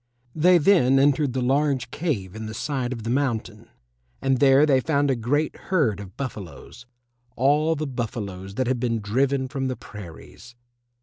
[0.33, 3.69] They then entered the large cave in the side of the mountain,
[4.19, 6.87] and there they found a great herd of buffaloes
[7.35, 10.55] all the buffaloes that had been driven from the prairies.